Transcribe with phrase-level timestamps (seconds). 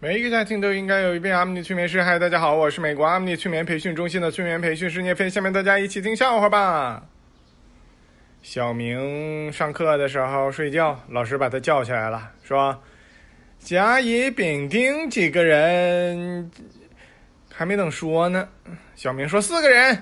[0.00, 2.00] 每一个家庭都应该有一遍阿米尼催眠师。
[2.00, 5.28] 嗨，大家好，我是美国阿米尼催眠培训中心的催眠培训师聂飞。
[5.28, 7.04] 下面大家一起听笑话吧。
[8.40, 12.80] 小明上课的时候睡觉，老师把他叫起来了，说
[13.58, 16.48] ：“甲、乙、丙、丁几个人？”
[17.52, 18.48] 还没等说呢，
[18.94, 20.00] 小明说：“四个人。”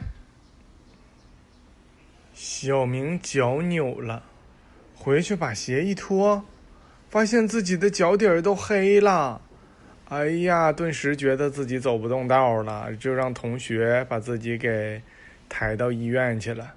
[2.34, 4.22] 小明脚扭了，
[4.94, 6.44] 回去把鞋一脱，
[7.08, 9.40] 发现自己的脚底儿都黑了。
[10.08, 15.02] 哎呀，顿时觉得自己走不动道了，就让同学把自己给
[15.48, 16.74] 抬到医院去了。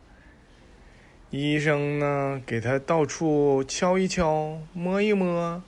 [1.29, 5.61] 医生呢，给他到处敲一敲、摸一摸，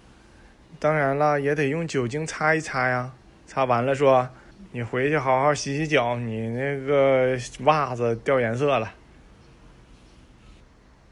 [0.80, 3.14] 当然了，也得用酒精擦一擦呀。
[3.46, 4.28] 擦完了说
[4.74, 8.92] ：“你回去好好洗洗脚，你那个袜子掉颜色了。”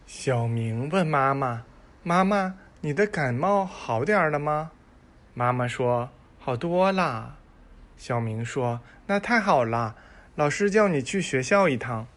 [0.08, 1.64] 小明问妈妈
[2.02, 4.72] ：“妈妈，你的感冒好点了吗？”
[5.36, 6.10] 妈妈说。
[6.40, 7.36] 好多啦，
[7.98, 9.96] 小明说：“那太好了，
[10.36, 12.08] 老师叫你去学校一趟。”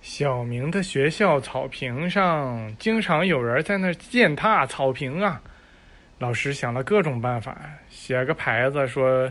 [0.00, 5.42] 小明的学校草坪上经常有人在那践踏草坪啊。
[6.18, 7.54] 老师想了各种办法，
[7.90, 9.30] 写个牌子说：“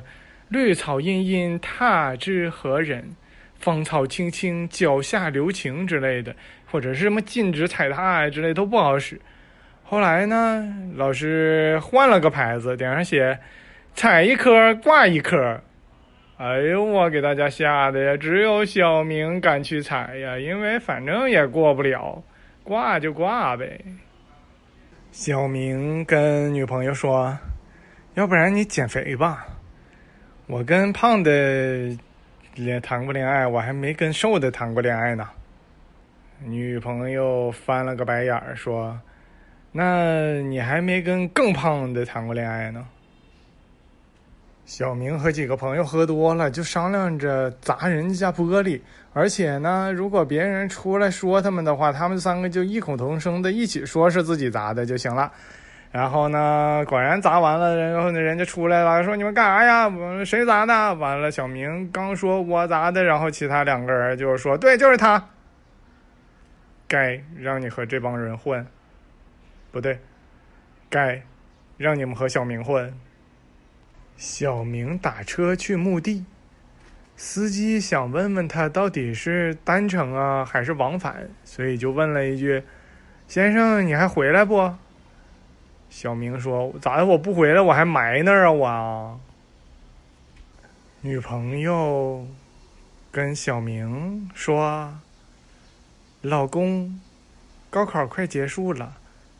[0.49, 3.15] 绿草茵茵，踏之何忍？
[3.57, 6.35] 芳草青青，脚下留情”之类的，
[6.69, 9.19] 或者是什么禁止踩踏之类都不好使。
[9.89, 13.39] 后来呢，老师换了个牌子，顶上写
[13.95, 15.59] “踩一颗挂一颗”。
[16.37, 18.15] 哎呦，我给大家吓的呀！
[18.15, 22.21] 只有小明敢去踩呀，因为反正也过不了，
[22.63, 23.83] 挂就挂呗。
[25.11, 27.35] 小明跟女朋友说
[28.13, 29.47] ：“要不然你减肥吧，
[30.45, 31.31] 我跟胖的
[32.53, 35.27] 连谈过恋爱，我还没跟瘦的谈过恋爱呢。”
[36.45, 38.95] 女朋友翻了个白眼儿说。
[39.71, 42.85] 那你还没跟更胖的谈过恋爱呢？
[44.65, 48.79] 小明和几个朋友喝多了，就商量着砸人家玻璃。
[49.13, 55.31] 而且呢，如果别人出来说他们的话，他们三个就异口同声的一起说是自己砸的就行了。
[55.91, 59.91] 然后呢，果然砸完了，然后呢，人家出来了，说你们干啥呀？
[60.23, 60.93] 谁砸的？
[60.95, 65.23] 完了，小明刚说我砸的，然后其他两个人就说对，就是他。
[66.87, 68.63] 该让你和这帮人混。
[69.71, 69.99] 不对，
[70.89, 71.23] 该
[71.77, 72.93] 让你们和小明混。
[74.17, 76.25] 小明打车去墓地，
[77.15, 82.63] 司机想问问他到底是单程啊还是往返，所以就问了一句
[83.29, 84.75] ：“先生，你还回来不？”
[85.89, 87.05] 小明说：“咋的？
[87.05, 88.51] 我不回来，我还埋那儿啊！
[88.51, 89.19] 我。”
[91.01, 92.27] 女朋友
[93.11, 94.99] 跟小明说
[96.21, 96.99] ：“老公，
[97.69, 98.97] 高考快结束了。”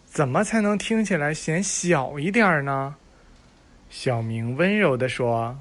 [0.10, 2.96] 怎么才能听起来显小一点呢？
[3.90, 5.58] 小明温柔的说：“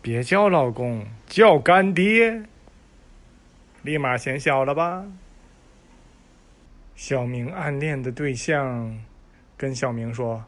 [0.00, 2.44] 别叫老公，叫干爹。”
[3.82, 5.04] 立马显小了吧？
[6.94, 8.96] 小明暗恋的对象
[9.56, 10.44] 跟小明说：“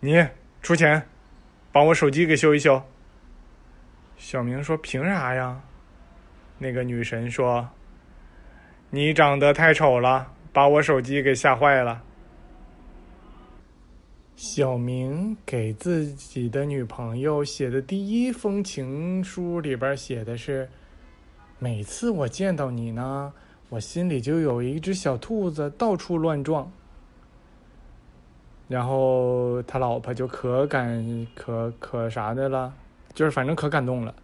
[0.00, 0.26] 你
[0.62, 1.00] 出钱，
[1.70, 2.82] 把我手机给修一修。”
[4.18, 5.60] 小明说：“凭啥呀？”
[6.58, 7.68] 那个女神说
[8.90, 12.02] ：“你长得太丑了。”把我手机给吓坏了。
[14.34, 20.68] 小明给自己的女朋友写的第一封情书里边写的是
[21.60, 23.32] ：“每次我见到你呢，
[23.68, 26.70] 我心里就有一只小兔子到处乱撞。”
[28.68, 32.74] 然后他老婆就可感可可啥的了，
[33.14, 34.14] 就是反正可感动了。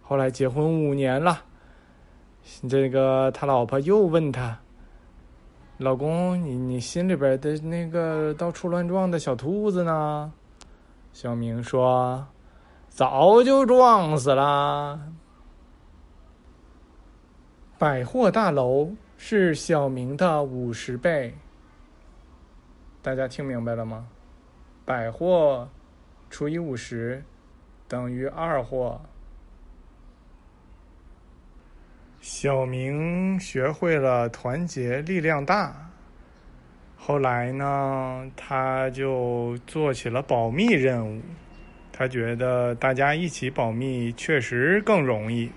[0.00, 1.44] 后来结婚五年了，
[2.68, 4.58] 这个他老婆又问他。
[5.78, 10.32] 老公，你你心里边的那个到处乱撞的小兔子呢？
[11.12, 12.24] 小明说
[12.88, 15.00] ：“早就撞死了。”
[17.78, 21.34] 百货大楼是小明的五十倍。
[23.02, 24.06] 大家听明白了吗？
[24.84, 25.68] 百货
[26.30, 27.24] 除以五十
[27.88, 29.00] 等于二货。
[32.22, 35.74] 小明学会了团结力量大。
[36.96, 41.20] 后来呢，他就做起了保密任务。
[41.90, 45.50] 他觉得大家一起保密确实更容易。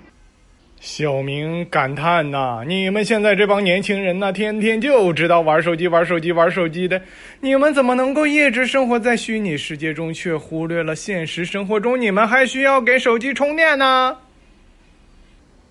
[0.80, 7.00] 小明感叹呐：“你们现在这帮年轻人呐，天天就知道玩手机、玩手机、玩手机的，
[7.42, 14.18] 你们怎么能够一直生活在虚拟世界中，却忽略了现实生活中你们还需要给手机充电呢？”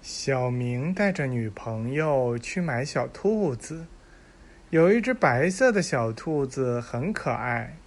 [0.05, 3.87] 小明带着女朋友去买小兔子，
[4.69, 7.79] 有一只白色的小兔子很可爱，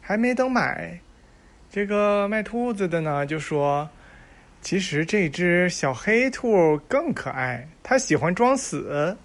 [0.00, 1.00] 还没等买，
[1.68, 3.90] 这个卖兔子的呢就说
[4.62, 9.16] ：“其实这只小黑兔更可爱，它喜欢装死。”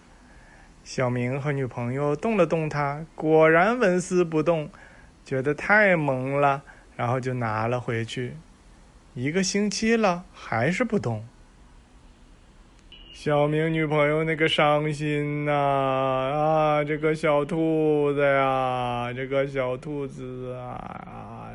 [0.84, 4.72] 小明和女朋友动了动它，果然纹丝不动，
[5.24, 6.64] 觉得太萌了，
[6.96, 8.34] 然后就拿了回去。
[9.14, 11.24] 一个星期了，还是不动。
[13.22, 16.82] 小明女朋友那个伤心呐啊！
[16.86, 21.52] 这个小兔子呀，这个小兔子啊，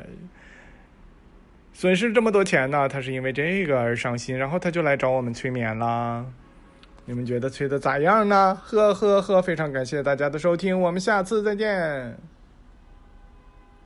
[1.73, 6.23] 损失这么多钱呢，他是因为这个而伤心，然后他就来找我们催眠了。
[7.05, 8.55] 你们觉得催的咋样呢？
[8.63, 9.41] 呵呵呵！
[9.41, 12.15] 非常感谢大家的收听，我们下次再见。